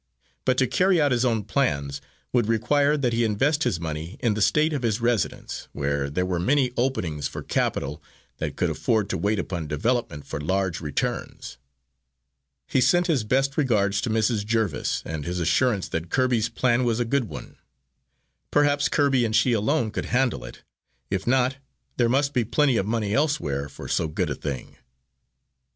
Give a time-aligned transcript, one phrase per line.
[0.45, 2.01] But to carry out his own plans,
[2.33, 6.25] would require that he invest his money in the State of his residence, where there
[6.25, 8.01] were many openings for capital
[8.37, 11.59] that could afford to wait upon development for large returns.
[12.67, 14.43] He sent his best regards to Mrs.
[14.43, 17.57] Jerviss, and his assurance that Kirby's plan was a good one.
[18.49, 20.63] Perhaps Kirby and she alone could handle it;
[21.11, 21.57] if not,
[21.97, 24.77] there must be plenty of money elsewhere for so good a thing.